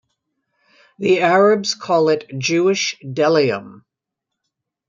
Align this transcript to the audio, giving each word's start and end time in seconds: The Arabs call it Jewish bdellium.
The 0.97 1.19
Arabs 1.21 1.75
call 1.75 2.09
it 2.09 2.25
Jewish 2.35 2.97
bdellium. 3.03 3.83